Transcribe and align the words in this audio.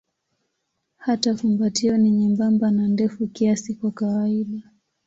Hata 0.97 1.37
fumbatio 1.37 1.97
ni 1.97 2.11
nyembamba 2.11 2.71
na 2.71 2.87
ndefu 2.87 3.27
kiasi 3.27 3.73
kwa 3.73 3.91
kawaida. 3.91 4.61